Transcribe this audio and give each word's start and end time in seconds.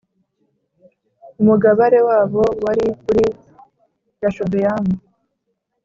Umugabare 1.41 1.99
wabo 2.07 2.43
wari 2.63 2.87
uri 3.11 3.25
Yashobeyamu 4.23 4.93